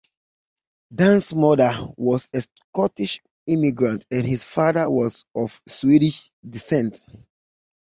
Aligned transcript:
Dan's 0.95 1.31
mother 1.35 1.79
was 1.95 2.27
a 2.33 2.41
Scottish 2.41 3.21
immigrant, 3.45 4.03
and 4.09 4.25
his 4.25 4.43
father 4.43 4.89
was 4.89 5.25
of 5.35 5.61
Swedish 5.67 6.31
descent. 6.43 7.03